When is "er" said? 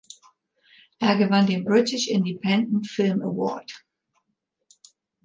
0.97-1.15